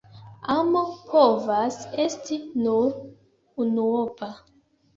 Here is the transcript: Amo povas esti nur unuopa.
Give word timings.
Amo 0.53 0.79
povas 1.11 1.77
esti 2.05 2.39
nur 2.65 2.91
unuopa. 3.67 4.35